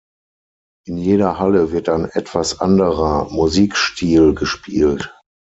In 0.87 0.97
jeder 0.97 1.37
Halle 1.37 1.71
wird 1.71 1.87
ein 1.87 2.05
etwas 2.05 2.59
anderer 2.59 3.29
Musikstil 3.29 4.33
gespielt. 4.33 5.15